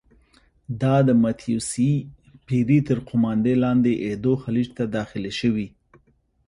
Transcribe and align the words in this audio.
دا 0.81 0.95
د 1.07 1.09
متیو 1.23 1.59
سي 1.71 1.91
پیري 2.47 2.79
تر 2.87 2.97
قوماندې 3.09 3.53
لاندې 3.63 3.91
ایدو 4.05 4.33
خلیج 4.43 4.67
ته 4.77 4.83
داخلې 4.97 5.31
شوې. 5.39 5.67